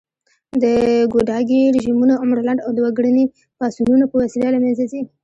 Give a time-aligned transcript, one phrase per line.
[0.61, 0.63] د
[1.13, 3.25] ګوډاګي رژيمونه عمر لنډ او د وګړني
[3.57, 5.01] پاڅونونو په وسیله له منځه ځي